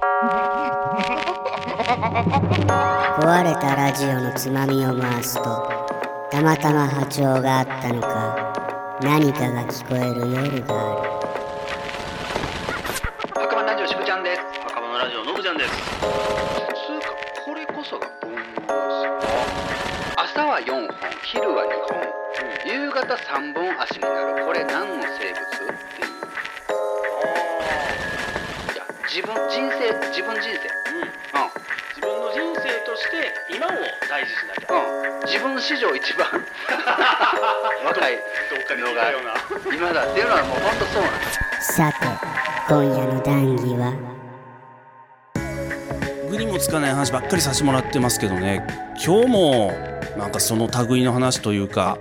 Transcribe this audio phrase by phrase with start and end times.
[0.00, 0.08] 壊
[3.44, 5.68] れたラジオのつまみを回すと
[6.30, 11.10] たまたま波長があったのか何かが聞こえる夜がある。
[13.44, 14.40] 赤羽ラジオしぶちゃんです。
[14.66, 15.70] 赤羽ラジオのぶちゃんです。
[15.70, 17.08] つうか
[17.44, 19.36] これこそが煩悩です
[20.16, 20.88] 朝は4本
[21.24, 22.00] 昼は2本、
[22.72, 23.99] 夕方3本足
[29.92, 30.70] 生自分人生。
[30.94, 31.02] うん。
[31.02, 31.50] う
[31.96, 33.70] 自分の人生として今を
[34.08, 34.74] 大事しなきゃ。
[34.74, 35.26] んうん。
[35.26, 36.26] 自分史上一番。
[37.84, 39.76] 若いどっかで聞いたような。
[39.76, 41.26] 今だっていうのはもう本当そうなんで
[41.60, 41.72] す。
[41.74, 42.06] さて
[42.68, 43.92] 今夜の談義は？
[46.30, 48.64] 具にもつかない話ばっかりさせてもらってますけどね。
[49.04, 49.72] 今日も
[50.16, 51.98] なんかその類の話というか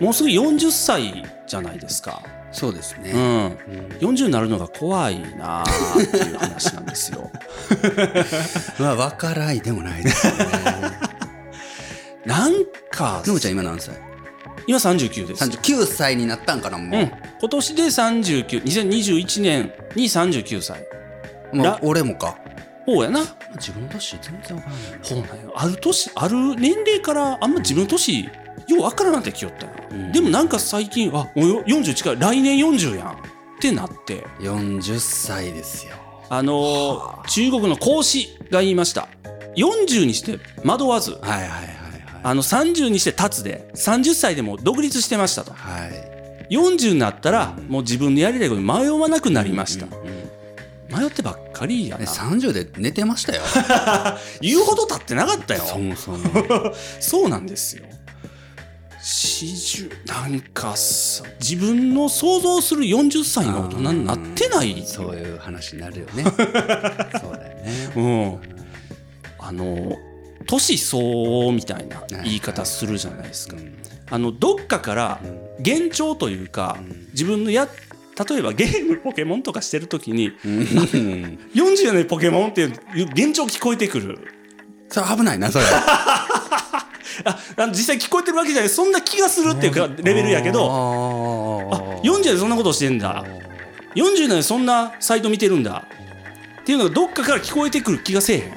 [0.00, 3.12] もうすぐ40歳じゃないですか、そうですね。
[3.12, 3.56] うん、
[4.00, 7.30] 40になるのが怖いなあっていう話なんですよ。
[8.78, 10.32] まあ若らいでもないですね。
[12.26, 12.52] なん
[12.90, 13.94] かのぶちゃん今何歳？
[14.66, 20.86] 今39です、39歳になったんかなもう、うん、今年で392021年に39歳。
[21.52, 22.38] もうら俺もか。
[22.86, 23.20] ほうやな。
[23.56, 25.00] 自分の年全然わからない。
[25.02, 25.52] ほうなんよ。
[25.56, 28.30] ある年ある年齢からあんま自分の年よ
[28.78, 29.81] うわからんなってきよったんよ、うん
[30.12, 32.18] でもなんか最近あもうよ40近い。
[32.18, 33.14] 来年40やんっ
[33.60, 34.24] てなって。
[34.40, 35.92] 40歳ですよ。
[36.28, 39.08] あのー中国の孔子が言いました。
[39.56, 41.12] 40にして惑わず。
[41.12, 41.66] はいはいはいはい。
[42.24, 45.52] あの30にして立つで30歳でも独立してましたと。
[45.52, 46.12] はい。
[46.54, 50.22] 40になったらもう自分のやりたいことに迷わなくなりました、うんうん
[50.94, 53.42] 迷ってばっかりやえな30で寝てましたよ。
[54.42, 55.62] 言うほど経ってなかったよ。
[57.00, 57.84] そ うなんですよ。
[59.02, 64.78] 四十なんかさ自分の想像する40歳の大人になってない。
[64.78, 66.22] よそういう話になるよね。
[66.30, 67.92] そうだよね。
[67.96, 68.40] うん、
[69.40, 69.96] あの
[70.46, 73.56] 年相応みたいな言い方するじゃないですか。
[74.10, 75.20] あのどっかから
[75.58, 76.78] 幻聴というか、
[77.12, 77.68] 自分のや
[78.28, 80.60] 例えばゲームポケモンとかしてる時にうん。
[81.54, 82.70] 40年ポケモンっていう
[83.06, 84.18] 幻聴聞こえてくる。
[84.88, 85.64] それ危ないなそれ
[87.24, 88.68] ああの実際聞こえてるわけじゃない。
[88.68, 90.70] そんな気がするっていうかレベルやけど。
[91.70, 93.24] ああ40でそんなことしてんだ。
[93.94, 95.84] 40年でそんなサイト見てるんだ。
[96.62, 98.52] っていうのがどっかから聞こえてくる気がせえへん。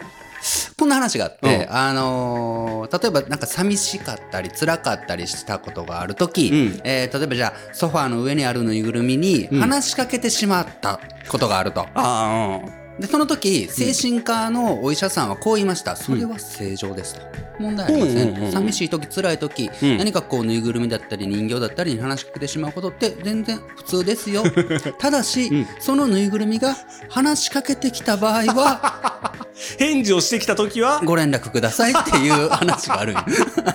[0.78, 1.76] こんな話があって、うん。
[1.76, 6.82] あのー例えばなんか寂しかったり辛かったりしたことがある時、うん。
[6.84, 9.60] えー例えばじゃあソファーの上にあるぬいぐるみにうん。
[9.60, 11.00] 話しかけてしまった
[11.30, 12.60] ことがあると、あ
[13.00, 17.22] でその時精神科のお医者さんはこう言いました、それは正常ですと。
[17.60, 18.52] 問題ありません,、うんうんうんうん。
[18.52, 19.98] 寂しい時辛い時、うん。
[19.98, 24.44] 何かこうぬいぐるみだったり人形だったりに話しかけてしまうことって全然普通ですよ。
[24.98, 25.68] ただし、ん。
[25.80, 26.76] そのぬいぐるみが
[27.10, 29.32] 話しかけてきた場合はあ
[29.78, 33.16] 返事をしてきた時はご連絡くださいっていう話がある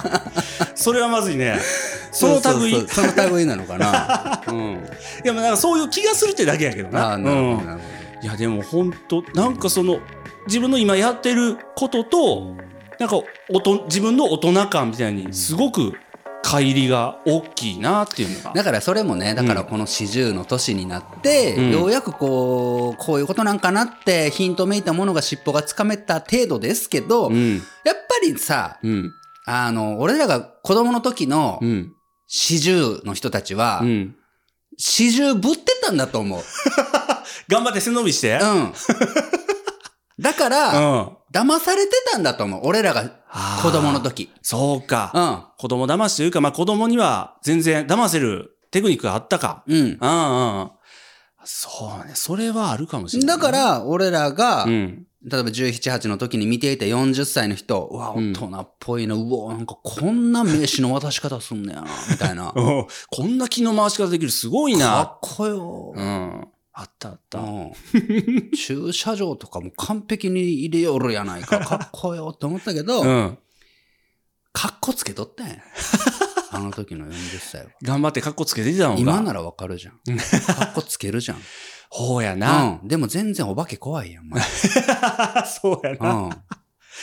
[0.75, 1.59] それはまずいね。
[2.13, 4.79] その類その類なのかな、うん、い
[5.23, 7.11] やまあなんかそういう気がするってだけやけどな。
[7.11, 7.67] ああなるほどうん。
[7.67, 10.01] なるほいやでも本当なんかその
[10.47, 12.57] 自分の今やってることと
[12.99, 13.17] なんか
[13.51, 15.95] おと自分の大人感みたいにすごく
[16.43, 18.51] 乖離が大きいなっていうのが。
[18.51, 21.71] どだからそれもねだからこの40の年になって、うん。
[21.73, 27.57] ようやくこうこういうことなんかなってヒントめいたものが尻尾がつかめた程度ですけど、うん。
[27.85, 29.13] やっぱりさうん。
[29.47, 31.93] あの俺らが子供の時のうん。
[32.29, 34.17] 40の人たちはうん。
[34.79, 36.41] 40ぶってたんだと思う。
[37.49, 38.73] 頑張って背伸びしてうん。
[40.21, 42.61] だから、うん騙されてたんだと思う。
[42.65, 43.09] 俺らが
[43.63, 44.31] 子供の時。
[44.43, 45.45] そうか、うん。
[45.59, 49.63] 子供騙しというか、まあ子供には全然騙せるテクニックがあったか。
[49.69, 49.77] うん。
[49.77, 50.71] うんうん。
[51.45, 52.13] そうね。
[52.15, 53.37] それはあるかもしれない。
[53.39, 55.07] だか、ら、俺らが、うん。
[55.23, 62.53] 例えば17、8の時に見ていた40歳の人、うわ、うん大人っぽいな、うわ、なんかこんな名刺の渡し方すんねやな、みたいな。
[62.55, 62.87] こ
[63.25, 65.03] んな気の回し方できるすごいな。
[65.03, 65.93] っこよ。
[65.95, 66.49] うん。
[66.81, 67.39] あったあった。
[67.41, 67.73] うん
[68.57, 71.61] 駐車場とかも完璧に入れよるやないか。
[71.65, 73.39] かっこよって思ったけど、うん。
[74.53, 75.57] かっこつけとったんや。
[76.53, 77.71] あの時の40歳は。
[77.83, 78.99] 頑張ってカッコつけてたのが。
[79.01, 80.17] 今ならわかるじゃん。
[80.17, 81.39] かっこつけるじゃん。
[81.91, 82.81] ほうやな。
[82.83, 82.89] うん。
[82.89, 84.25] でも全然お化け怖いやん。
[85.61, 86.13] そうやうな。
[86.15, 86.45] ん。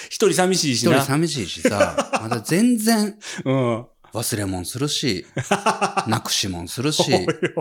[0.10, 1.02] 一人寂しい一人しな。
[1.04, 3.86] 寂しいしさ、まだ全然うん。
[4.18, 5.26] 忘れ物するし、
[6.08, 7.04] なくし物するし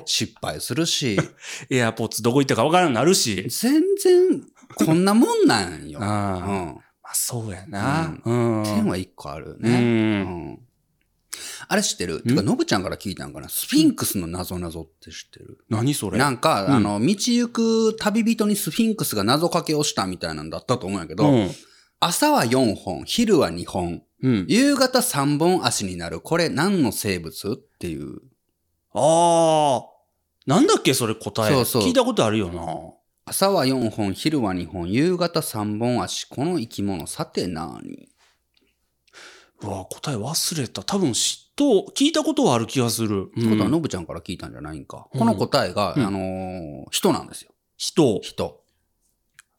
[0.04, 1.18] 失敗するし、
[1.70, 3.46] エアポッツどこ行ったかわからんようになるし。
[3.48, 4.42] 全然
[4.74, 5.98] こんなもんなんよ。
[6.00, 6.06] うん。
[6.06, 8.16] まあそうやな。
[8.24, 8.62] うん。
[8.64, 10.22] 点は一個あるうね。
[10.22, 10.58] ん。
[11.68, 12.22] あれ知ってる？
[12.22, 13.48] てか、のぶちゃんから聞いたんかな？
[13.48, 15.58] スフィンクスの謎謎って知ってる？
[15.68, 16.18] 何それ？
[16.18, 21.50] なんか、うんあの、道行く旅人にスフィンクスが謎かけをしたみたいなんだったと思うんやけど、うん。
[22.00, 24.46] 朝は4本、昼は2本、うん。
[24.48, 26.20] 夕方3本足になる。
[26.20, 27.52] これ何の生物？
[27.52, 28.20] っていう。
[28.94, 29.86] ああ。
[30.46, 30.94] なんだっけ？
[30.94, 31.54] それ答え。
[31.54, 32.62] そうそう聞いたことあるよな。
[33.26, 36.26] 朝は4本、昼は2本、夕方3本足。
[36.26, 38.08] この生き物、さて何？
[39.62, 40.82] うわ、答え忘れた。
[40.82, 41.64] 多分知っと、
[41.96, 43.30] 聞いたことはある気がする。
[43.38, 45.08] ってことは、うんのぶちゃんから聞いたんじゃないんか。
[45.12, 47.50] うんこの答えが、うんあのー人なんですよ。
[47.76, 48.20] 人。
[48.22, 48.60] 人。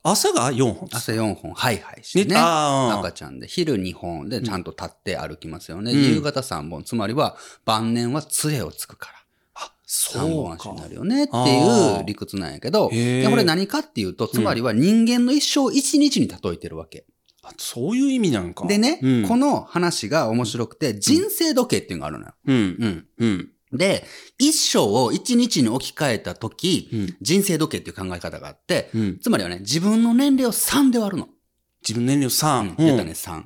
[0.04, 0.90] 朝が4本。
[0.92, 2.36] 朝4本、ハイハイしてね。
[2.38, 3.00] ああ。
[3.00, 5.92] 赤ちゃんで、昼2本でちゃんと立って歩きますよね。
[5.92, 6.84] うん夕方3本。
[6.84, 7.36] つまりは、
[7.66, 9.14] 晩年は杖をつくから。
[9.56, 10.76] あ、3そ本足に。
[10.82, 17.06] なるよねってあいーう理屈なんやけど、これ何かっていうと、つまりは人間の一生を一日に例えてるわけ。
[17.44, 18.66] あそういう意味なんか。
[18.68, 22.34] でね、うん、この話が面白くて、人生時計っていうのがあるのよ。
[22.46, 22.56] うん。
[22.58, 23.08] うん。
[23.18, 23.50] うん。
[23.72, 24.06] で、
[24.38, 27.18] 一生を一日に置き換えたとき、うん。
[27.22, 29.20] 人生時計っていう考え方があって、うん。
[29.20, 31.30] つまりはね、自分の年齢を3で割るの。
[31.82, 32.76] 自分年齢をうん3。
[32.78, 33.44] 出たね、3。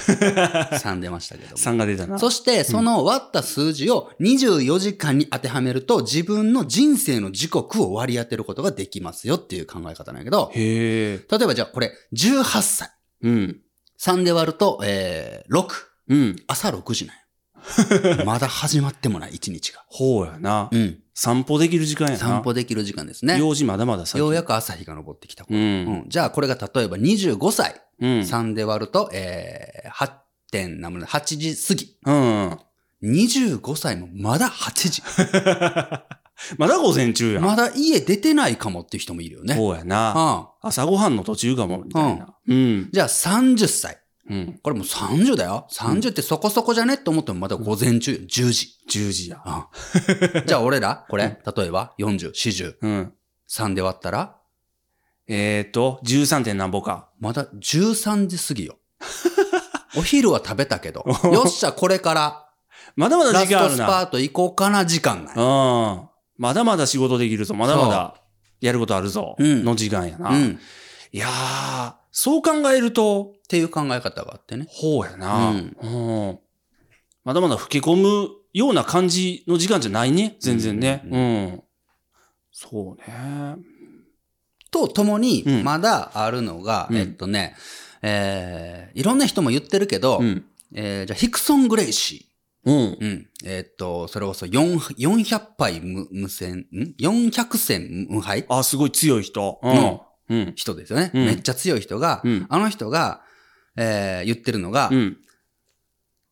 [0.00, 1.56] 3出ましたけども。
[1.56, 2.18] 3が出たな。
[2.18, 11.26] そして、その割った数字を24時間に当てはめると、自分の人生の時刻を割り当てることができますよっていう考え方なんやけど、へえ。
[11.30, 12.90] 例えばじゃあこれ、18歳。
[13.22, 13.60] うん。
[14.00, 15.66] 3で割ると、えー、6。
[16.08, 16.36] うん。
[16.46, 17.19] 朝6時なんや。
[18.24, 19.84] まだ始まってもない、1日が。
[19.86, 20.68] ほうやな。
[20.70, 20.98] うん。
[21.14, 22.18] 散歩できる時間やな。
[22.18, 23.38] 散歩できる時間ですね。
[23.38, 24.18] 用事まだまだ先。
[24.18, 25.58] ようやく朝日が昇ってきた頃。
[25.58, 25.62] う。
[25.62, 26.04] うんん。
[26.08, 27.80] じゃあこれが例えば25歳。
[28.00, 28.10] うん。
[28.20, 30.10] 3で割ると、えー、8
[30.50, 31.96] 点なもの、8時過ぎ。
[32.06, 32.58] うん。
[33.02, 35.02] 25歳もまだ8時。
[36.56, 37.44] まだ午前中やん。
[37.44, 39.54] まだ家出てないかもっていう人もいるよね。
[39.54, 40.12] そうやな。
[40.16, 42.34] ああ朝ごはんの途中かも、みたいな。
[42.46, 42.88] うん。
[42.92, 43.99] じゃあ30歳。
[44.30, 44.60] うん。
[44.62, 45.66] これもう30だよ。
[45.70, 46.94] 30ってそこそこじゃね？
[46.94, 48.68] って思ってもまだ午前中、10時。
[48.88, 49.42] 10時や。
[49.44, 53.12] ああじゃあ俺ら、これ、例えば40、40、うん。
[53.48, 54.36] 3で割ったら、
[55.26, 56.44] えーと、13.
[56.44, 57.10] 点なんぼか。
[57.18, 58.78] まだ13時過ぎよ。
[59.98, 62.46] お昼は食べたけど、よっしゃ、これから、
[62.94, 63.86] まだまだラスト時間あるな。
[63.86, 65.34] スパート行こうかな、時間ない。
[65.34, 66.08] うん。
[66.38, 67.54] まだまだ仕事できるぞ。
[67.54, 68.14] まだまだ
[68.60, 69.34] やることあるぞ。
[69.38, 70.30] うんの時間やな。
[70.30, 70.50] うん。
[70.52, 70.58] っ
[71.12, 74.66] いやー、そう考えると、ていう考え方があってね。
[74.70, 75.50] ほうやな。
[75.50, 75.86] うう
[76.32, 76.38] ん。
[77.24, 80.36] まだまだ老け込むような感じの時間じゃないね。
[80.38, 81.02] 全然ね。
[81.04, 81.62] ううん。
[82.52, 83.56] そうね。
[84.70, 87.56] とともにう、んまだあるのが、うんえっとね、
[88.02, 90.44] えー、いろんな人も言ってるけど、うん。
[90.72, 92.28] えー、じゃあヒクソン・グレイシ
[92.64, 92.96] うんー。。
[93.00, 93.28] うん。
[93.44, 99.58] えっと、それこそ4 400杯無無戦、ん ?400 戦無敗あ、すごい強い人。
[99.60, 100.00] ううんん。
[100.28, 100.52] うん。
[100.54, 101.10] 人ですよね。
[101.12, 103.22] うんめっちゃ強い人が、うんあの人が、
[103.76, 105.16] えー、言ってるのが、うん。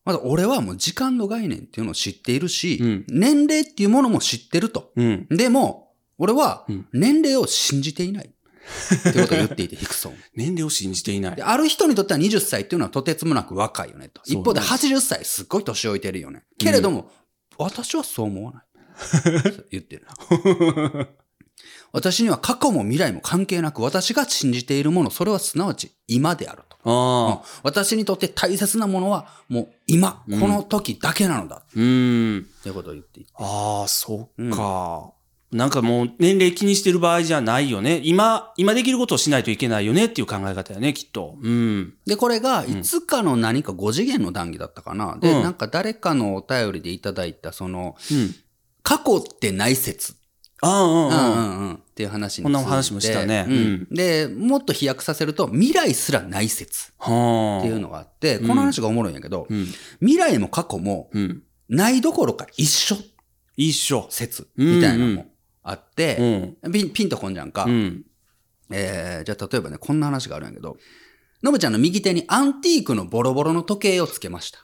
[0.05, 4.93] まだ俺はもう時間の概念っていうのを知っているし、うん年齢っていうものも知ってると。
[4.97, 5.27] うん。
[5.29, 8.27] でも、俺はうん年齢を信じていない。
[8.27, 10.15] ってことを言っていて、 ヒクソン。
[10.35, 11.43] 年齢を信じていないで。
[11.43, 14.21] ある人にとっては20歳っていうのはとてつもなく若いよねと。
[14.27, 16.45] 一方で80歳すっごい年老いてるよね。
[16.59, 17.11] けれども、
[17.57, 18.65] 私はそう思わない。
[19.71, 20.07] 言ってる。
[21.93, 26.91] 私には過去も未来も関係なく私が信じているもの、それはすなわち今であると。
[26.91, 27.61] ああ。
[27.63, 31.63] 私にとって大切なものはもう今、うんこの時だけなのだ。
[31.75, 32.47] うん。
[32.61, 33.33] ってことを言っていて。
[33.37, 35.13] ああ、そっか。
[35.51, 38.03] なんかもう年齢気にしてる場合じゃないよね。
[38.05, 41.37] 今、今できることをしないといけないよねっていう考え方やね、きっと。
[41.41, 41.95] うん。
[42.07, 45.17] で、これが、いつかの何か5次元の談義だったかな。
[45.19, 48.35] で、うんなんか誰かのお便りでいただいた、その、うん。
[48.83, 50.17] 過去ってない説。
[50.61, 51.09] ああ、うんうん。
[51.09, 51.83] うんうんうん。
[51.99, 53.89] っていう話にこんな話もしたねううんん。
[53.91, 57.59] で、もっと飛躍させると、未来すらない説はあ。
[57.59, 59.67] っていうのがあって、うんこの話がおもろいんやけど、うん。
[59.99, 61.43] 未来も過去もうん。
[61.69, 62.97] ないどころか一緒
[63.57, 64.07] 一緒。
[64.11, 65.27] 説みたいなのも
[65.65, 66.71] あっうて、ん。
[66.71, 67.65] ピンピンとこんじゃんか。
[67.65, 68.05] うん。
[68.71, 70.77] えー、じゃあ例えばね、こんな話があるんやけど、
[71.43, 74.61] のぶちゃんの右手にアンティークのボロボロの時計をつけました。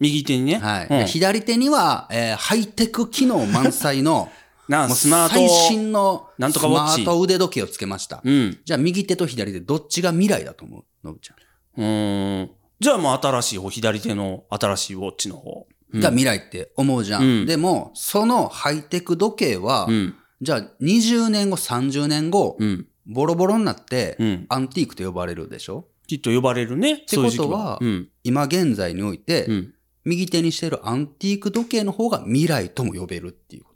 [0.00, 0.56] 右手にね。
[0.58, 0.86] はい。
[0.86, 4.28] うんで左手には、えーハイテク機能満載の、
[4.68, 5.34] なあ、もうスマート。
[5.34, 8.20] 最新のなんスマとかウォッチート腕時計をつけました。
[8.24, 8.58] うん。
[8.64, 11.06] じゃあ右手と左手どっちが未来だと思う？
[11.06, 11.82] のぶちゃん。
[11.82, 12.50] うん。
[12.80, 15.66] じゃあもう新しい方、左手の新しいウォッチの方。
[15.68, 17.22] うんが未来って思うじゃん。
[17.22, 20.14] うんでも、そのハイテク時計は、うん。
[20.40, 22.88] じゃあ20年後、30年後、うん。
[23.06, 24.46] ボロボロになって、うん。
[24.48, 25.86] アンティークと呼ばれるでしょ？
[26.08, 26.96] きっと呼ばれるね。
[26.96, 28.08] てそういう時期ことはうん。
[28.24, 29.74] 今現在において、うん。
[30.04, 33.73] 右手にしてるアンティーク時計の方が未来とも呼べるっていうこ。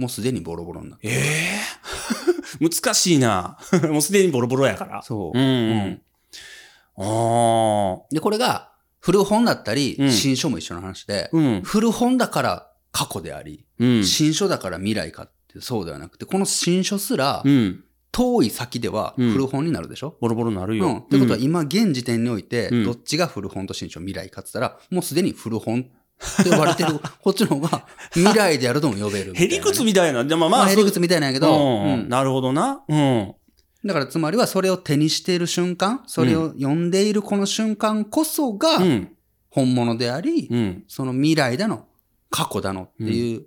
[0.00, 1.14] もうすでにボロボロになってる。
[1.14, 3.58] ええ 難しいな。
[3.90, 5.02] もうすでにボロボロやから。
[5.02, 5.38] そう。
[5.38, 6.00] うん。
[6.96, 8.02] ああ。
[8.10, 11.62] で、これが、古本だったり、うん新書も一緒の話で、うん。
[11.62, 14.04] 古本だから過去であり、うん。
[14.04, 17.84] 新書だから未来かってそうではなくて、この新書すらうん。
[18.12, 20.86] 遠い先ではうん古本になるでしょ、ボロボロなるよ。
[20.86, 20.98] うん。
[20.98, 25.86] ってことはうん今現時点においてうん、どっちが古本と新書未来かって言ったら、もうすでに古本
[26.40, 29.40] って呼ばれてる、 こっちの方が未来であるとも呼べるね。
[29.40, 30.24] へりくつみたいな。
[30.24, 31.58] でもまあ、まあ、へりくつみたいなんやけど、う
[31.88, 32.82] んうんなるほどな。
[32.88, 33.34] うん。
[33.84, 39.16] だからつまりはそれを手にしている瞬間、それを読んでいるこの瞬間こそがうん。
[39.52, 40.84] 本物であり、うん。
[40.86, 41.86] その未来だの、
[42.30, 43.46] 過去だのっていう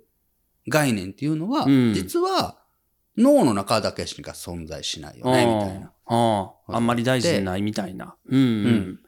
[0.68, 2.58] 概念っていうのは、うん実は
[3.16, 5.92] 脳の中だけしか存在しないよね、みたいな。
[6.06, 8.16] ああ、あんまり大事じゃないみたいな。
[8.28, 8.40] うん。
[8.40, 9.00] うん。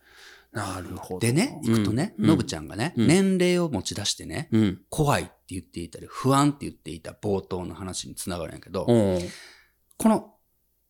[0.56, 1.20] なるほど。
[1.20, 4.80] でね、行くとね、うんのぶちゃんがね、うん年齢を持ち出してね、うん。
[4.88, 9.18] 怖いって言っていたり、不安って言っていた冒頭の話につながるんやけど、うん。
[9.98, 10.32] この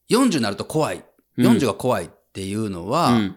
[0.09, 1.05] 40になると怖い、
[1.37, 3.37] うん40が怖いっていうのは、うん。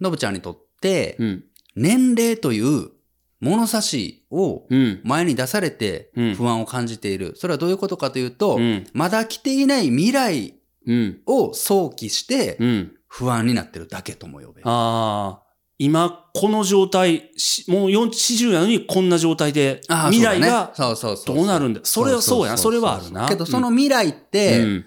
[0.00, 1.44] のぶちゃんにとって、うん。
[1.76, 2.90] 年齢という
[3.38, 5.00] 物差しをうん。
[5.04, 7.34] 前に出されてうん不安を感じている。
[7.36, 8.84] それはどういうことかというと、うん。
[8.94, 10.54] まだ来ていない未来
[10.88, 11.20] うん。
[11.26, 12.95] を想起してうん。
[13.16, 14.68] 不安になってるだけとも呼べる。
[14.68, 15.42] ああ、
[15.78, 19.80] 今、この状態、しもう4 40なのにこんな状態で、
[20.10, 21.80] 未来がそうそうそうどうなるんだ？
[21.82, 22.58] それはそうやな。
[22.58, 23.26] それはあるな。
[23.28, 24.84] けどその未来っうてん、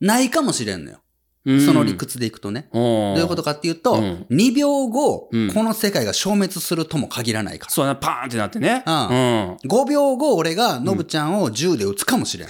[0.00, 1.01] ないかもしれんのよ。
[1.44, 2.68] うんその理屈でいくとね。
[2.72, 7.70] どどういうことかっていうと、うん2秒後、うんこの世界が消滅するとも限らないから。
[7.72, 8.84] そうやな、パーンってなってね。
[8.86, 9.56] うんうん。
[9.68, 12.48] 5秒後、俺がノブちゃんを銃で撃つかもしれん。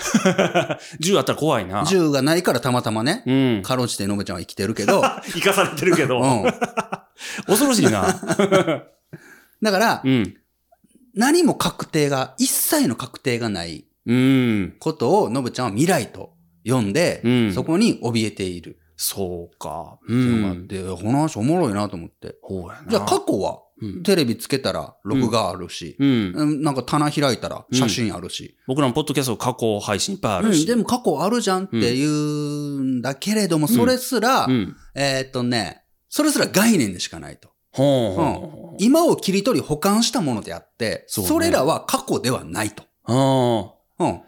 [1.01, 1.85] 銃あったら怖いな。
[1.87, 3.63] 銃がないからたまたまね、うん。
[3.63, 6.21] かろうじてノブちゃんは生きてるけど、 生かされてるけど。
[6.21, 6.45] うん。
[7.47, 8.03] 恐ろしいな。
[9.63, 10.37] だからう、ん。
[11.15, 14.75] 何も確定が、一切の確定がないうん。
[14.81, 16.35] ことをノブちゃんは未来と
[16.65, 18.79] 呼んで、うんそこに怯えている。
[18.97, 19.99] そうか。
[20.07, 20.69] うん。
[20.69, 22.37] て、この話おもろいなと思って。
[22.89, 26.33] じゃあ過去は、うんテレビつけたら録画あるし、うん。
[26.37, 30.67] うんなんか棚開いたら写真あるし、僕らのポッドキャスト過去配信いっぱいあうんるし。
[30.67, 34.77] でも過去あるじゃんって言うんだけれども、それすら、うん。
[34.95, 37.49] えーっとね、それすら概念でしかないと。
[37.73, 38.77] ほう。
[38.79, 42.85] 今を切り取り保管したものであって、それらは過去ではないと。
[43.09, 44.21] うん。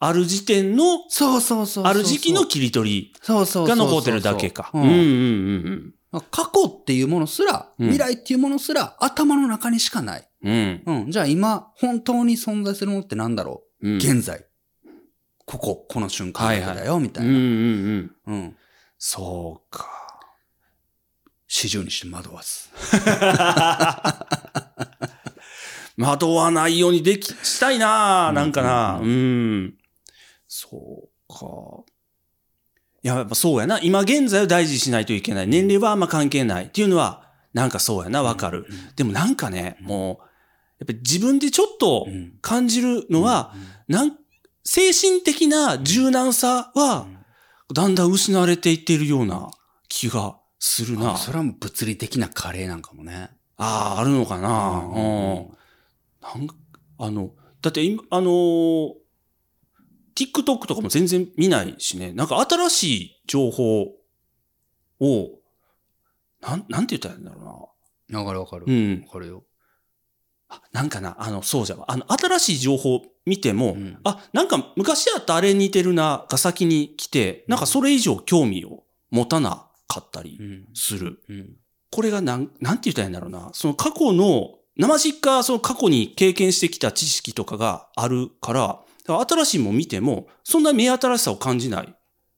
[0.00, 1.84] ある時点の、そうそうそう。
[1.84, 4.70] ある時期の切り取りが残ってるだけか。
[4.72, 4.98] ううんんうんう
[6.18, 10.28] ん過去っていうものすら、うん未来っていうものすら頭の中にしかない。
[10.42, 10.82] うん。
[10.86, 11.10] うん。
[11.10, 13.96] じゃあ今、本当に存在するものってなんだろう、うん。
[13.98, 14.46] 現在。
[15.44, 17.30] ここ、この瞬間だよ、みたいな。
[17.30, 17.42] うんうん
[18.26, 18.34] うん。
[18.34, 18.56] うん。
[18.96, 19.86] そうか。
[21.46, 22.70] 四十にして惑わす。
[25.98, 29.74] 惑わないようにでき、したいななんかなううんん。
[30.60, 31.84] そうか。
[33.04, 33.78] いや、やっぱそうやな。
[33.80, 35.46] 今現在を大事にしないといけない。
[35.46, 38.66] 年齢はあんま関係ないっていうのは、なんかそうやな、わかる。
[38.96, 40.24] でもなんかね、もう、
[40.80, 43.54] やっぱり自分でちょっとうん感じるのは、
[43.86, 44.18] なん、
[44.64, 47.06] 精神的な柔軟さは、
[47.72, 49.50] だんだん失われていっているような
[49.88, 51.12] 気がするな。
[51.14, 53.30] あそれはもう物理的なカレーなんかもね。
[53.56, 54.82] ああ、あるのかな。
[54.92, 56.40] うん。
[56.40, 56.56] なんか
[56.98, 57.30] あの、
[57.62, 58.92] だって今、あのー
[60.18, 63.82] TikTok とかも全然見ないしね、なんか新しい情報
[65.00, 65.30] を、
[66.40, 67.70] なん、なんて言ったらいいんだろ
[68.12, 68.64] わかるわかる。
[68.66, 68.74] うな。
[68.74, 69.02] うん。
[69.06, 69.44] わかるよ。
[70.48, 71.84] あなんかな、あの、そうじゃわ。
[71.88, 80.68] あの、新しい情報見ても、うんあ、なんか昔あったあれ似てるな、が先に来て、なんかそれ以上興味を持たなかったりうん。
[80.74, 81.22] する。
[81.28, 81.56] うん。
[81.90, 83.50] これがなん、なんて言ったらいいんだろうな。
[83.52, 91.94] その過去の、生実家、その過去に経験してきた知識とかがあるから、だから新しいもん見ても、そんな目新しさを感じない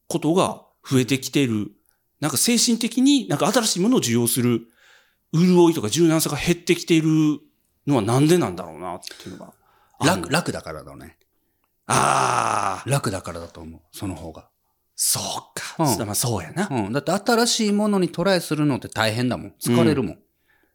[0.07, 1.73] ことが増えてきてる。
[2.21, 4.69] なんか精神的になんか新しいものを受容する
[5.33, 7.41] 潤いとか柔軟さが減ってきている
[7.89, 9.53] のはなんでなんだろうなっていうのが。
[10.07, 11.19] 楽、楽だからだね。
[11.87, 13.81] ああ、楽だからだと思う。
[13.91, 14.49] その方が。
[14.95, 15.23] そう
[15.55, 15.83] か。
[15.83, 16.69] うんまあそうやな。
[16.71, 16.93] うん。
[16.93, 19.55] だって新しいものにトライするのって大変だもん。
[19.61, 20.19] 疲れるもん。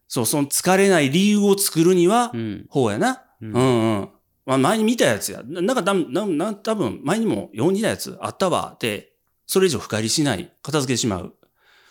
[0.10, 2.66] そう、その疲れない理由を作るには、うん。
[2.70, 3.24] 方やな。
[3.42, 4.10] ううんんうん。
[4.46, 5.42] まあ前に見たやつや。
[5.46, 8.78] ななんかだなな多分前にも読んだやつあったわ。
[8.80, 9.14] で、
[9.48, 10.52] それ以上深入りしない。
[10.62, 11.34] 片付けてしまう。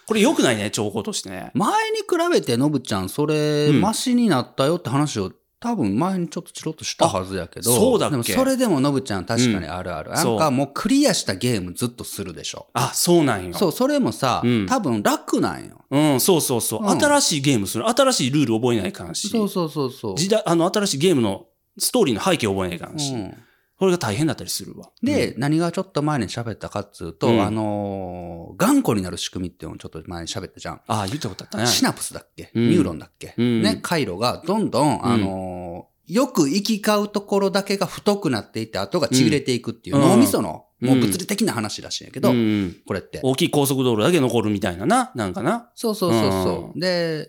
[0.07, 1.51] これ良くないね、兆候としてね。
[1.55, 7.73] 前に比べて、のぶちゃん、それ、うんマシになったよって話を、多分前にちょっとチロッとしたはずやけど。
[7.73, 8.13] あそうだっけ？
[8.13, 10.11] でもそれでものぶちゃん確かにあるある。
[10.11, 12.67] んなんかもうクリアしたゲームずっとするでしょ。
[12.75, 13.55] あ、そうなんよ。
[13.55, 15.83] そう、それもさ、うん多分楽なんよ。
[15.91, 16.83] うん、そうそうそう。
[16.83, 17.89] うん新しいゲームする。
[17.89, 19.31] 新しいルール覚えないかんし。
[19.31, 20.19] そうそうそうそう。
[20.19, 21.47] 時代、あの、新しいゲームの
[21.79, 23.13] ストーリーの背景覚えないかんし。
[23.15, 23.35] うん
[23.77, 24.93] これが大変だったりするわ。
[25.03, 30.81] で、何がちょっと前に喋ったかっつうと、うんあのー頑固になる仕組みっていうのをちょっと前に喋ったじゃん。
[30.87, 31.67] ああ、言ったことあったね。
[31.67, 43.19] シナプスだっけ、うんニューロンだっけ、うんね、回路がどんどん、あのーよく行き交うところだけが太くなっていって、後がちぎれていくっていううん脳みその、うんもう物理的な話らしいんやけど、うんうんこれって。
[43.25, 45.71] 大きい高速道路だけ残るみたいなな、なんかな。
[45.75, 46.81] そうそうそうそう。
[46.81, 47.29] で、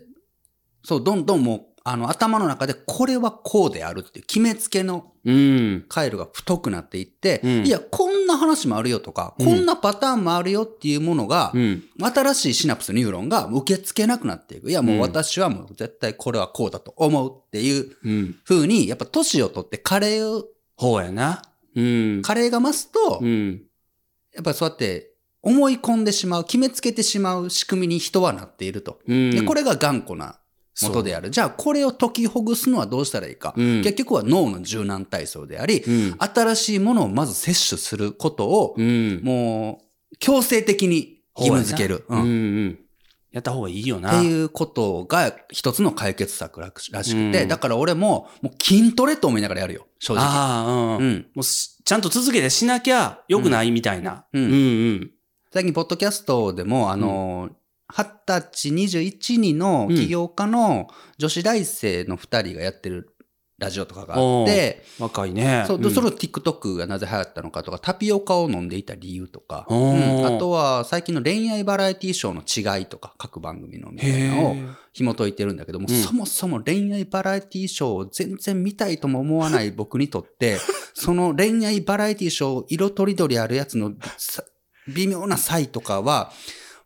[0.84, 5.84] そう、どんどんもう、あの、頭の中でこれはこうであるっていう決めつけのうん。
[5.88, 11.84] 回路が太くなっていって、うんいや、こんな話もあるよとか、うんこんなパターンもあるよっていうものが、うん。
[12.00, 14.68] 新しいシナプス、ニューロンが受け付けなくなっていく。
[14.68, 18.36] いや、もう私はもう絶対これはこうだと思うっていううん。
[18.44, 20.44] 風に、やっぱ年を取ってカレーを、
[20.76, 21.42] ほうやな。
[21.76, 22.22] うん。
[22.22, 23.62] カレーが増すと、うん。
[24.34, 28.98] やっぱりそうやって思い込んでしまう、決めつけてしまう仕組みに人はなっていると。
[29.06, 29.30] うん。
[29.30, 30.40] で、これが頑固な
[30.82, 31.30] 元である。
[31.30, 33.54] じゃあこれを解きほぐすのはどうしたらいいか。
[33.56, 39.80] うん、結局は脳の柔軟体操であり、うん、新しいものをまず摂取することを、うん、も
[40.12, 42.04] う強制的に義務付ける。
[42.08, 42.78] うんうん
[43.32, 44.20] やった方がいいよな。
[44.20, 50.24] っていうことが一つの解決策らしくて、うん、だから俺ももう筋トレと思いながらやるよ、正直。
[50.24, 51.04] ああ、うん。
[51.04, 54.24] うん、もうちゃんと続けてしなきゃ良くないみたいな。
[54.32, 54.44] うん。
[54.44, 54.54] うん、う
[54.92, 55.10] ん、
[55.52, 57.50] 最近、ポッドキャストでも、あの、
[57.88, 60.88] 二十歳、21人の起業家の
[61.18, 63.16] 女子大生の2人がやってる
[63.58, 65.64] ラジオとかがあって、若いね。
[65.66, 74.56] そう、ん、それを TikTok がなぜ流行ったのかとか、タピオカを飲んでいた理由とか、うん、あとは最近の恋愛バラエティショーの違いとか、各番組のみたいなのを
[74.92, 80.58] 紐解いてるんだけども、そもそも恋愛バラエティショーを全然見たいとも思わない僕にとって、
[80.92, 83.94] その恋愛バラエティショー色とりどりあるやつの
[84.88, 86.30] 微妙な差異とかは、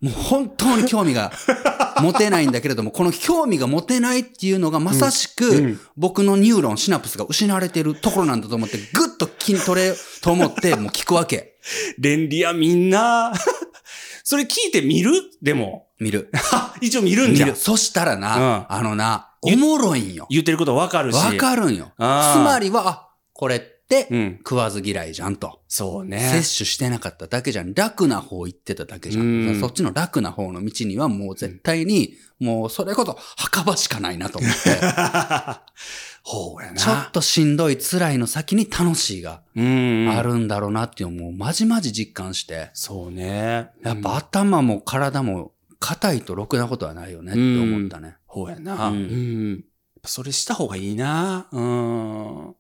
[0.01, 1.31] もう本当に興味が
[2.01, 11.59] 持てないんだけれども、この興味が持てないっていうのがまさしく僕のニューロン、シナプスが失われてるところなんだと思って、ぐっと筋トレと思って、もう聞くわけ。
[11.99, 13.33] 便利やみんな。
[14.25, 15.13] それ聞いて見る？
[15.43, 15.89] でも。
[15.99, 16.31] 見る。
[16.81, 17.57] 一応見るんじゃん。
[17.57, 20.27] そしたらな、うんあのな、おもろいんよ。
[20.31, 21.17] 言ってることわかるし。
[21.17, 21.93] わかるんよ。
[21.99, 23.67] つまりは、あ、これ
[24.11, 24.37] うん。
[24.39, 25.61] 食わず嫌いじゃんと。
[25.69, 26.19] そうね。
[26.21, 27.75] 摂取してなかっただけじゃん。
[27.75, 29.61] 楽な方行ってただけじゃうんん。
[29.61, 34.59] そっちの楽な方の道にはもう絶対に、もうそれこそ墓場しかないなと思って。
[36.23, 36.77] ほうやな。
[36.77, 40.09] ちょっとしんどい辛いの先に楽しいがうん。
[40.11, 40.23] あ。
[40.23, 42.71] るんだろうなっていうのをもうまじまじ実感して。
[42.75, 43.71] そうね。
[43.83, 48.17] やっぱ頭も体も硬いとろくなことはないよねって思ったね。
[48.27, 48.91] ほうやな。
[48.91, 48.95] う。
[48.95, 49.65] うん
[50.05, 51.49] それした方がいいな。
[51.53, 52.55] うん。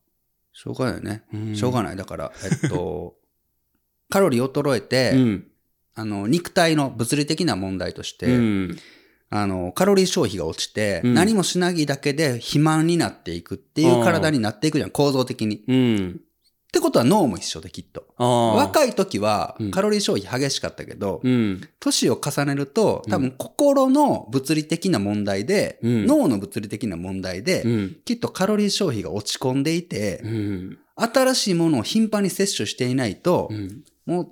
[0.52, 1.22] しょうがないね。
[1.32, 1.96] うんしょうがない。
[1.96, 3.16] だから、えっと、
[4.10, 5.46] カロリー衰えて、うん。
[5.94, 8.78] あの、肉体の物理的な問題として、うん。
[9.28, 15.56] あの、カロリー消費が落ちて、うん何もしないだけで肥満になっていくっていう体になっていくじゃん、構造的に。
[15.56, 16.20] っうん。
[16.72, 18.06] てことは脳も一緒できっと。
[18.18, 21.60] 若い時はうんカロリー消費激しかったけど、うん。
[21.78, 27.96] 年を重ねると、多分心の物理的な問題で、うん脳の物理的な問題で、うん。
[28.04, 30.78] きっとカロリー消費が落ち込んでいてう、ん。
[30.96, 33.82] 新しいものを頻繁に摂取していないと、うん。
[34.06, 34.28] もう、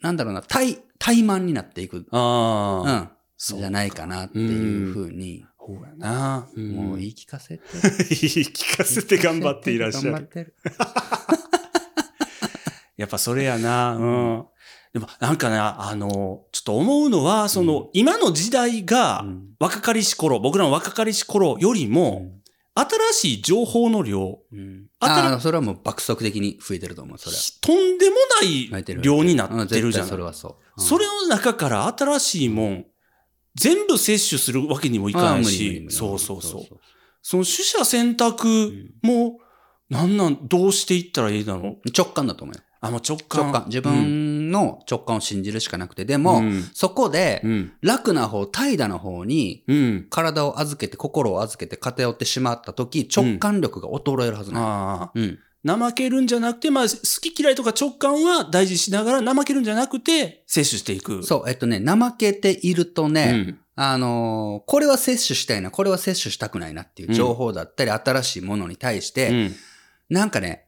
[0.00, 1.98] なんだろうな、怠、怠慢になっていく。
[1.98, 3.08] うん。
[3.36, 6.48] そうじゃないかなっていうふうに、ほうやな。
[6.56, 7.10] もう言い。
[7.10, 7.62] い聞かせて。
[7.74, 7.86] 言い
[8.46, 10.12] 聞かせて頑張っていらっしゃる。
[10.12, 10.54] 頑張ってる。
[12.96, 13.94] やっぱそれやな。
[13.94, 14.46] うん。
[14.94, 22.32] でもなんかな、あの、ちょっと思うのは、その、今の時代がうん若かりし頃、僕らの若かりし頃よりも、
[23.12, 27.42] 新しい情報の量、うんあたらああ、それはもう爆速的に増えてると思う、それは。
[27.60, 28.70] とんでもない
[29.02, 30.52] 量になってるじゃんそれはそう。
[30.52, 32.86] うんそれの中から新しいもん、
[33.58, 36.62] 全部摂取するわけにもいかないしそうそうそう。
[37.22, 39.38] その取捨選択んも、
[39.90, 41.90] なんなん、どうしていったらいいだろう？
[41.96, 42.62] 直感だと思うよ。
[42.80, 43.42] あ、もう直感。
[43.42, 43.64] 直感。
[43.66, 47.72] 自分の直感を信じるしかなくて、でも、うんそこでう、ん。
[47.82, 50.06] 楽な方、怠惰な方に、うん。
[50.08, 54.62] 体を預けて、心を預けて偏ってしまった時、直感力が衰えるはずない。
[54.62, 55.10] ああ。
[55.14, 55.38] うん。
[55.76, 61.22] 怠けるんじゃなくて、まあ、好き嫌いとか直感は大事にしながら、怠けるんじゃなくて、摂取していく。
[61.22, 63.58] そう、えっとね、怠けているとうね、ん。
[63.80, 69.54] あのーこれは摂取したいな、これは摂取したくないなっていう情報だったり、新しいものに対して、うん。
[70.08, 70.64] なんかね、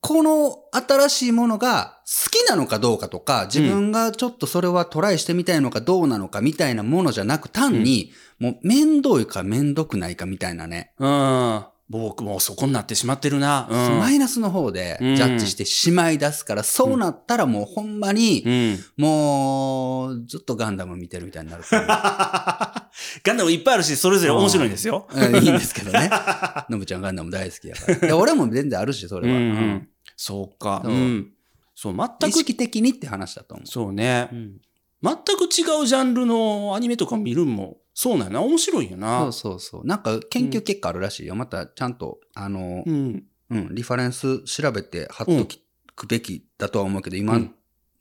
[0.00, 11.64] この新しいものが好きなのかどうかとか、自分がちょっとそれはトライしてみたいのかどうなのかみたいなものじゃなく、単に、もう面倒いか面倒くないかみたいなね、うん。
[11.90, 13.66] 僕もそこになってしまってるな。
[13.70, 13.98] うん。
[13.98, 18.78] マイナスの方でジうんャッジしてしまい出すから、そうなったらもうほんまに、うん。
[18.96, 21.64] もう、ずっとガンダム見てるみたいになる。
[21.70, 25.08] ガンダムいっぱいあるし、それぞれ面白いんですよ。
[25.10, 26.10] うんいいんですけどね。
[26.68, 28.06] のぶちゃんガンダム大好きやから。
[28.06, 29.36] いや俺も全然あるし、それは。
[29.36, 30.82] うんうんそうか。
[30.84, 31.32] そううん。
[31.74, 34.34] そう、全く、意識的にって話だと思そうねう。。
[34.34, 34.60] うん
[35.00, 38.42] 全く違うジャンルのアニメとか見るんも、そうなんやな。
[38.42, 39.22] 面白いよな。
[39.22, 39.84] そうそうそう。
[39.84, 41.34] なんか研究結果あるらしいよ。
[41.34, 43.24] またちゃんと、あの、うん。
[43.50, 45.48] うん、リファレンス調べて貼っと
[45.96, 47.54] くべきだとは思うけど、今、うん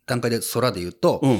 [0.06, 1.40] 段階で空で言うと、うん。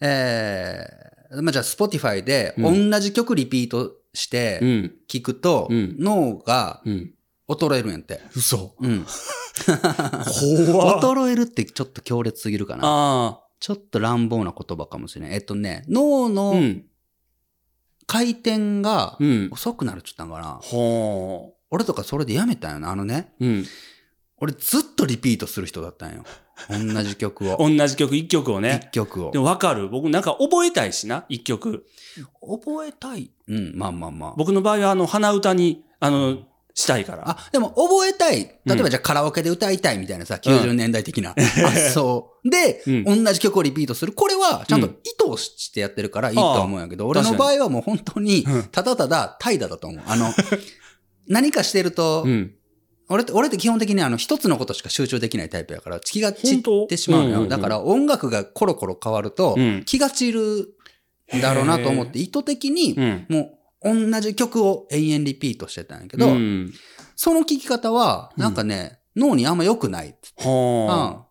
[0.00, 4.94] えー、まあ、じゃあ、Spotify でう同じ曲リピートしてうん。
[5.08, 7.14] 聞くと、うん脳がうん。
[7.46, 8.22] 衰えるんやって。
[8.34, 8.74] 嘘。
[8.80, 9.06] うん。
[10.74, 12.82] 怖っ衰えるってちょっと強烈すぎるかな。
[12.84, 15.34] あちょっと乱暴な言葉かもしれない。
[15.36, 16.28] えっとね、脳あ。
[16.28, 16.84] のうん。
[18.06, 19.48] 回転がうん。
[19.52, 20.58] 遅くなるって言ったんかな。
[20.62, 22.90] ほ俺とかそれでやめたんよな。
[22.90, 23.46] あのね、う。
[23.46, 23.64] うん。
[24.38, 26.24] 俺ずっとリピートする人だったんよ。
[26.68, 27.56] 同じ曲を。
[27.68, 28.88] 同じ曲、一曲を一ね。
[28.92, 29.38] 曲をで。
[29.38, 29.88] もわかる。
[29.88, 31.86] 僕なんか覚えたいしな、一曲。
[32.40, 33.30] 覚えたい？
[33.48, 34.34] うん、まあまあまあ。
[34.36, 36.38] 僕の場合はあの、鼻歌に、あの、
[36.74, 37.22] したいから。
[37.30, 38.38] あ、でも覚えたい。
[38.38, 44.12] 例えうんばじゃあカラオケで歌いたいみたいなさ、90年代的な 発想で、うん同じ曲をリピートする。
[44.12, 50.02] これはちゃんとうん意図してやってるからいいとは思うんやけど、俺の場合はもう本当にうん、ただただ怠惰だと思う。
[50.06, 50.32] あの、
[51.28, 52.54] 何かしてるとう、ん。
[53.08, 57.30] 俺って、俺って基本的にあの、一つのことしか集中できないタイプやから、気が散ってしまうのよ。
[57.30, 60.40] うんうんうんだから音楽がコロコロ変わるとうん、気が散る
[61.36, 63.26] んだろうなと思って、意図的にう、ん。
[63.28, 66.72] もう、同じ曲を延々リピートしてたんやけど、うん。
[67.16, 70.16] その聞き方は、なんかね、脳にあんま良くない。
[70.36, 71.24] ほうんう。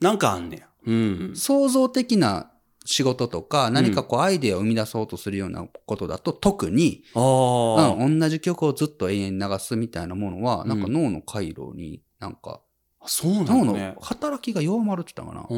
[0.00, 0.68] なんかあんねや。
[0.86, 1.32] うん。
[1.34, 2.50] 創造的な
[2.84, 7.04] 仕事とか、何かこうアイデアを生み出そうとするようなことだと、特に。
[7.14, 12.62] うん、同じ曲をずっと永遠に流すみたいなものは、うんなんか脳の回路に、なんか、
[13.04, 13.96] そうな脳の。
[14.00, 15.48] 働きが弱まるって言ったかな、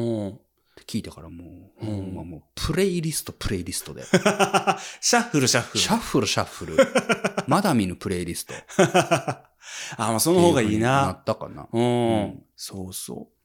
[0.85, 4.03] 聞いてからもう、うんまもう、プレイリスト、プレイリストで。
[5.01, 5.79] シャッフル、シャッフル。
[5.79, 6.77] シャッフル、シャッフル。
[7.47, 8.53] まだ見ぬプレイリスト。
[8.81, 9.47] あ、
[9.97, 11.11] まあその方がいいなな。
[11.13, 11.67] ったかな。
[11.71, 11.81] うん。
[11.81, 13.37] うんそうそう。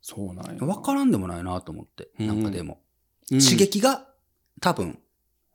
[0.00, 0.64] そうなんや。
[0.64, 2.10] わからんでもないなと思って。
[2.18, 2.80] うんなんかでも。
[3.30, 4.08] うん刺激が、
[4.60, 4.98] 多分、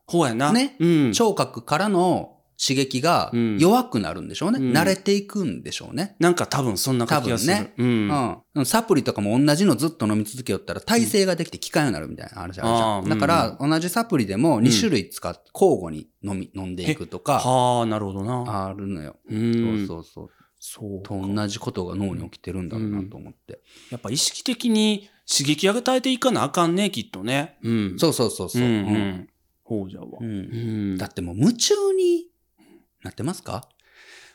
[0.05, 0.51] ほうやな。
[0.51, 1.13] ねうん。
[1.13, 4.59] 聴覚からの刺激がうん弱くなるんでしょうね。
[4.59, 6.15] うん慣れていくんでしょうね。
[6.19, 7.53] なんか多分そんな感じがする。
[7.53, 8.37] 多分ねうん。
[8.55, 8.65] うん。
[8.65, 12.67] サプリとかも同じのずっと飲み続けよったら耐性ができて効かんようになるみたいな話あるじゃん。
[12.67, 18.67] あーだから、同じサプリでも2種類使って交互に飲み、飲んでいくとか、はあ、なるほどな。
[18.67, 19.17] あるのよ。
[19.29, 19.87] うん。
[19.87, 20.29] そうそうそう。
[20.65, 23.59] そうと同じことが脳に起きてるんだろうなと思って。
[23.89, 27.57] やっぱ意識的に刺激を与えていかなあかんね、きっとね。
[27.63, 27.95] うん。
[27.97, 28.61] そうそうそうそう。
[28.61, 28.67] うん。
[28.67, 29.29] ううんん。
[29.63, 30.07] ほうじゃわ。
[30.21, 30.31] うんう
[30.95, 30.97] ん。
[30.97, 32.27] だってもう夢中に
[33.03, 33.67] なってますか？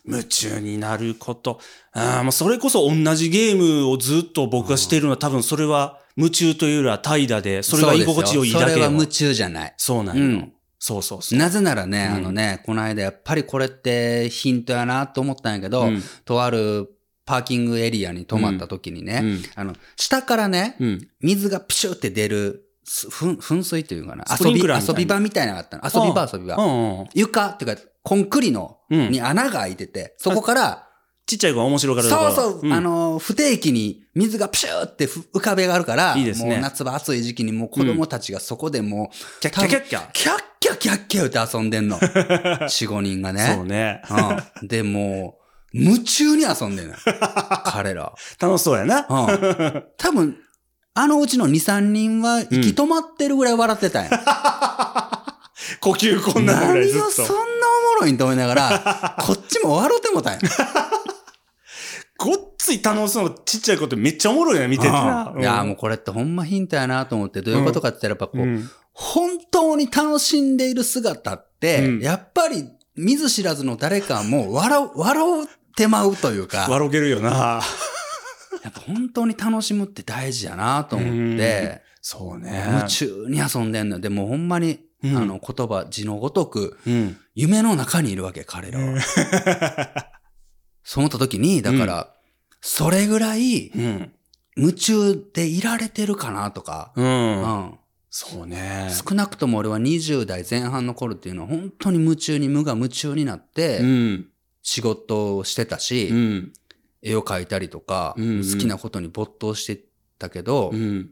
[0.06, 1.60] 夢中になること。
[1.92, 9.74] ああ、もうそれこそ同じゲームをずっと僕がしてるのは多分それは夢中というよりは怠惰で、それが居心地よいいだけよそれは夢中じゃない。
[9.76, 10.24] そうなんよ。
[10.24, 11.38] うんそうそうそう。
[11.38, 16.88] なぜならね、うんあのね、この間やっぱりこれってヒントやなと思ったんやけど、うんとある
[17.26, 21.08] パーキングエリアに泊まった時にね、うんあの、下からね、うん。
[21.20, 25.82] 水がプシュって出る、す噴噴水っていうかな、遊び、遊び場みたいなのがあったの。
[25.84, 26.56] 遊び場遊び場。
[26.56, 27.06] うんうん。
[27.12, 30.88] 床っていうか、コンクリの、うんに穴が開いてて、そこから、
[31.26, 40.12] ちっちゃい子が面白がるそうそう、んあの、不定期に水がプシューってふ浮かべがあるから、いいですねもう夏場暑い時期にもう子供たちがそこでもう、キャッキャキャッキャ。
[40.12, 41.98] キャッキャキャッキャ言って遊んでんの。
[41.98, 43.54] 4、5人がね。
[43.54, 44.00] そうね。
[44.62, 44.68] うん。
[44.68, 45.36] で、も
[45.74, 46.98] う、夢中に遊んでんのよ。
[47.66, 48.14] 彼ら。
[48.40, 49.00] 楽しそうやな。
[49.00, 49.84] うん。
[49.98, 50.38] 多分、
[50.94, 54.10] あのうちの2、3人は息止まってるぐらい笑ってたんや。
[55.80, 57.38] 呼吸こんなぐらいずっ何をそんなと。
[57.38, 60.40] おもろいんと思いながら、 こっちも笑ってもたんや。
[62.16, 65.34] ごっつい楽しそうなちっちゃい子ってめっちゃおもろいな、見ててな。
[65.38, 77.62] いや、もうこれってほんまヒントやなと思って、どういうことかって言ったらやっぱこう、うん本当に楽しんでいる姿って、うんやっぱり見ず知らずの誰かも笑う、笑ってまうというか、笑けるよな。
[78.64, 82.64] やっぱ本当に楽しむって大事やなと思って、そうね。
[82.66, 84.00] 夢中に遊んでんのよ。
[84.00, 87.16] でもほんまに、うんあの言葉、字のごとく、うん。
[87.34, 89.00] 夢の中にいるわけ、彼らは。
[90.82, 92.14] そう思った時に、だから、
[92.60, 94.12] それぐらいうん。
[94.56, 97.02] 夢中でいられてるかなとか、う。
[97.02, 97.78] うんん。
[98.10, 98.90] そうね。
[98.92, 104.26] 少なくとも俺は20代前半の頃っていうのは本当に夢中に無我夢中になってうん。
[104.62, 106.52] 仕事をしてたし、うん。
[107.02, 109.84] 絵を描いたりとか、うんうん好きなことに没頭して
[110.18, 111.10] たけど、うん。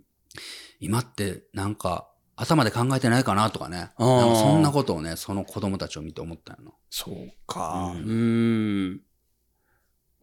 [0.80, 3.78] 今ってなんか頭で考えてないかなとかね。
[3.78, 6.72] んかそんなことをね、その子供たちを見て思ったの。
[6.90, 7.94] そうか。
[7.96, 9.00] ううん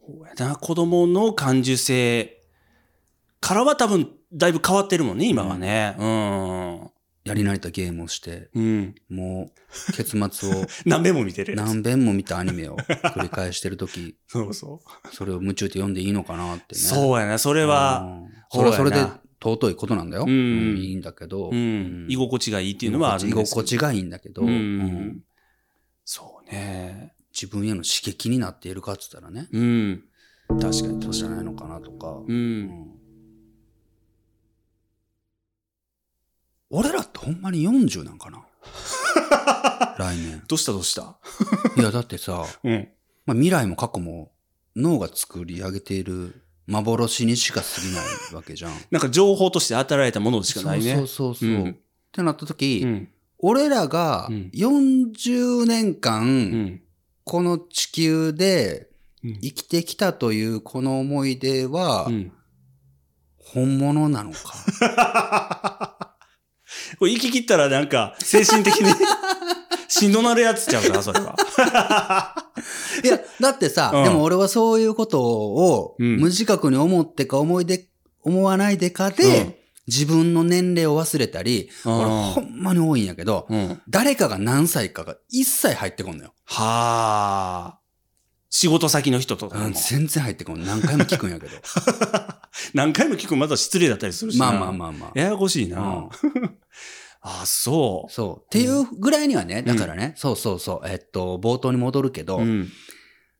[0.08, 2.40] うやな、子供の感受性
[3.40, 5.96] からは多分、だいぶ変わってるもんね、今はね。
[5.98, 6.90] うん。
[7.24, 8.94] やり慣れたゲームをして、うん。
[9.08, 9.50] も
[9.88, 11.56] う、結末を 何遍も見てる。
[11.56, 12.76] 何遍も見たアニメを
[13.16, 15.14] 繰り返してるとき、そうそう。
[15.14, 16.80] それを夢中で読んでいいのかなってね。
[16.80, 19.04] そうやな、それは、うんそれはそれで
[19.44, 20.24] 尊いことなんだよ。
[20.26, 21.50] うんいいんだけど。
[21.50, 22.06] うん。
[22.08, 24.42] 居心地がいいっていうのはあるん居ですけど心地がいいんだけど、
[26.04, 27.14] そうね。
[27.32, 30.04] 自分への刺激になっているかって言ったらね、うん。
[30.48, 31.12] 確かに確かに。
[31.12, 32.10] じゃないのかなとか。
[32.10, 32.24] う。
[32.26, 32.90] うんん
[36.70, 38.44] 俺らってほんまに40なんかな？
[39.98, 40.42] 来年。
[40.48, 41.18] どうしたどうした？
[41.76, 42.88] いや、だってさ、うん。
[43.26, 44.32] まあ、未来も過去も
[44.74, 48.72] 脳が作り上げている幻にしか過ぎないわけじゃん。
[48.90, 50.96] なんか情報として与えられたものしかないね。
[50.96, 51.48] そうそうそうそう。
[51.50, 51.74] うんっ
[52.16, 53.08] てなった時、うん。
[53.38, 56.80] 俺らがうん40年間、うん。
[57.24, 58.88] この地球で
[59.24, 62.32] うん生きてきたというこの思い出はうん。
[63.38, 66.13] 本物なのか？
[66.98, 68.92] これ行き切ったらなんか、精神的に
[69.88, 72.34] しんどなるやつちゃうか、それは。
[73.02, 77.88] いや、だってさ、うんでも俺はそういうことをうん無自覚に思ってか思い出、
[78.22, 79.54] 思わないでかで、うん
[79.86, 83.82] 自分の年齢を忘れたり、うん俺ほんまに多いんやけど、うん。
[83.88, 86.32] 誰かが何歳かが一切入ってこんのよ。
[86.46, 87.78] はあ。
[88.48, 89.58] 仕事先の人とか。
[89.58, 90.64] うん全然入ってこん。
[90.64, 91.52] 何回も聞くんやけど。
[92.74, 94.52] 何回も聞くまた失礼だったりするしな。
[94.52, 95.12] まあまあまあまあ。
[95.14, 95.78] ややこしいな。
[95.80, 96.08] うん
[97.26, 98.44] あ あ、そそう。
[98.44, 102.24] っていうぐらいにはね、だからね、そうそうそう、えっと、冒頭に戻るけう。
[102.24, 102.70] ど、うん。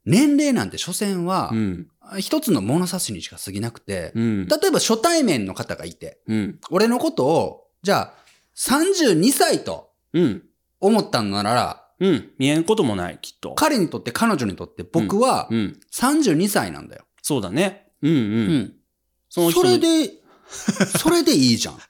[0.06, 1.86] 年齢なんて所詮はう、ん。
[2.18, 4.46] 一つの物差しにしか過ぎなくて、うん。
[4.48, 6.60] 例えば初対面の方がいて、うん。
[6.70, 8.14] 俺のことを、じゃあ、
[8.56, 10.42] 32歳とうん。
[10.80, 12.30] 思ったのなら、うん。
[12.38, 13.54] 見えんこともない、きっと。
[13.54, 15.80] 彼にとって、彼女にとって僕はうん。
[15.92, 17.04] 32歳なんだよ。
[17.22, 17.88] そうだね。
[18.02, 18.18] うんうん。
[18.18, 18.22] う
[18.58, 18.74] ん。
[19.34, 19.80] その人それに。
[19.80, 20.12] で、
[20.98, 21.78] それでいいじゃん。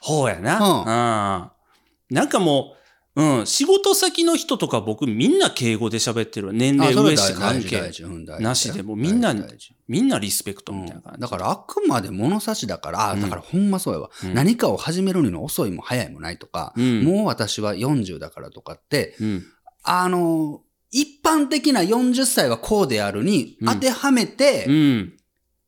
[0.00, 0.58] ほうやな。
[0.58, 2.16] うんうん。
[2.16, 2.74] なんかも
[3.14, 6.52] う、うん、仕事先の人とか僕みんな敬語で喋ってるわ。
[6.52, 11.18] 年齢あそれ上しか関係大事大事うん大事なしでもうみんな大事大事みんなリスペクトうみたいな感じ。
[11.18, 19.44] んだからあくまで物差しだから、だからほんまそうやわ、うん何かを始めるにの遅いも早いもないとか、うんもう私は40だからとかって、うん。
[19.84, 25.16] あの、一般的な40歳はこうであるにうん当てはめてうん。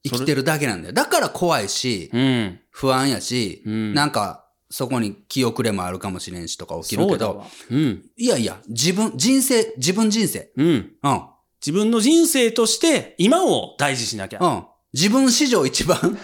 [0.08, 0.94] 生きてるだけなんだよ。
[0.94, 2.60] だから怖いし、うん。
[2.70, 3.94] 不安やし、うん。
[3.94, 8.04] なんかそこに気遅れもあるかもしれんしとか起きるけどそうん。
[8.16, 10.50] いやいや、自分、人生、自分人生。
[10.56, 10.66] うん。
[11.02, 11.22] うん。
[11.60, 14.38] 自分の人生として今を大事しなきゃ。
[14.40, 14.64] うん。
[14.94, 15.98] 自分史上一番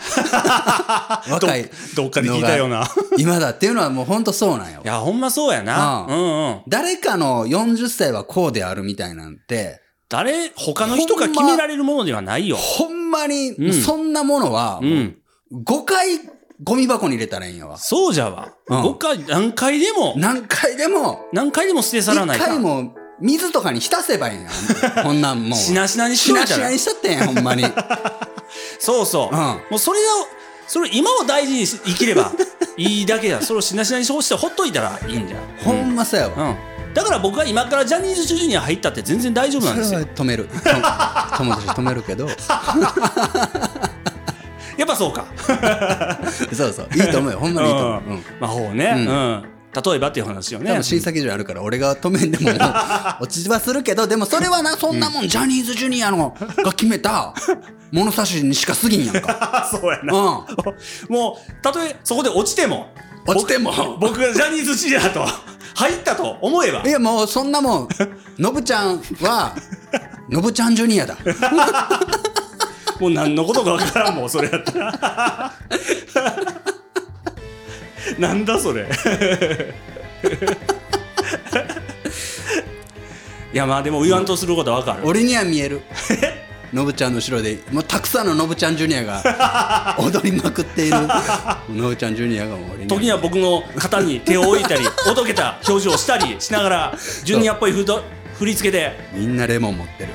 [1.29, 2.89] 若いどどっかで聞いたような。
[3.19, 4.87] 今だっていうのはもうほんとそうなんよい。
[4.87, 6.07] や、ほんまそうやな。
[6.09, 6.61] ううんうん。
[6.69, 9.83] 誰かの40歳はこうであるみたいなんて、
[10.15, 12.55] 誰、他の人が決められるものではないよ。
[12.55, 15.19] ほんまにうんそんなものは、うん。
[15.53, 16.21] 5回
[16.63, 17.79] ゴミ箱に入れたらいいんやわ。
[17.79, 18.53] そうじゃわ。
[18.69, 22.47] うん5回、何回でも、何回でも、何回でも捨て去らない1か。
[22.47, 24.51] 回も水とかに浸せばいいんや。
[25.03, 25.59] こんなんもう。
[25.59, 27.65] しなしなにししといたらなしなにしちゃってんや、ほんまに。
[27.65, 27.73] うん。
[28.79, 29.35] そうそう。
[29.35, 30.03] もうそれを、
[30.69, 32.31] それ今を大事にし生きれば
[32.77, 33.43] いいだけだ。
[33.43, 35.41] それをしなしなにしてほっといたらいいんじゃん。
[35.65, 36.35] ほんまそうやわ。
[36.37, 36.74] うん。
[36.95, 40.01] だから僕が今からジャニーズジュニア入ったって全然大丈夫なんですよ。
[40.01, 40.45] 止める。
[40.45, 40.53] と
[41.37, 42.29] 友達止めるけど。
[44.77, 45.27] やっぱそうか。
[46.53, 46.89] そうそう。
[46.95, 47.39] いいと思うよ。
[47.39, 48.03] ほんまにいいと思う。
[48.07, 48.25] うん。
[48.41, 48.93] まあほうね。
[48.97, 49.45] ううんん。
[49.75, 50.71] 例えばっていう話よね。
[50.71, 52.51] 多分審査基準あるから俺が止めんでも
[53.21, 57.35] 落ちはするけどでもそれはなそんなもんジャニーズジュニアのが決めた
[57.91, 59.69] 物差しにしか過ぎんやんか。
[59.69, 60.13] そうやな。
[60.13, 63.31] うもう、たとえそこで落ちても、ん。
[63.31, 63.73] 落ちても。
[63.99, 65.27] 僕僕がジャニーズジュニアと
[65.75, 67.89] 入ったと思えばい、やもうそんなもん、
[68.39, 69.55] のぶちゃんは、
[70.29, 71.17] のぶちゃんジュニアだ。
[73.01, 75.53] もう何のことかわからんもん、それやったら。
[78.19, 78.87] なんだそれ。
[83.53, 85.03] いやまあでも言わんとすることはわかる。
[85.05, 85.83] 俺には見える。
[86.75, 90.97] のぶちゃんの後ろで、もうたくさんののぶちゃんジュニアが 踊りまくっている。
[91.71, 98.03] のぶちゃんジュニアが俺に時には僕の肩に手を置いたり、おどけた表情をしたりしながら、 ジュニアっぽいふど
[98.41, 100.11] 振り付けで、みんなレモン持ってる。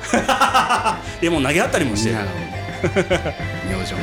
[1.22, 2.16] でも投げ合ったりもしてる
[3.70, 4.00] 明星に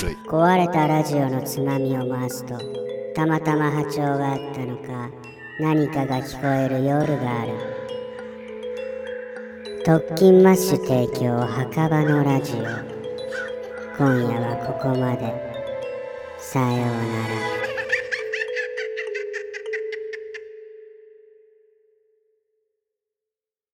[0.00, 0.18] 出てる。
[0.28, 2.58] 壊れたラジオのつまみを回すと
[3.16, 5.10] たまたま波長があったのか
[5.58, 7.77] 何かが聞こえる夜がある
[9.88, 12.56] 特勤マッシュ提供墓場のラジオ。
[13.96, 15.32] 今夜はここまで。
[16.38, 17.67] さようなら。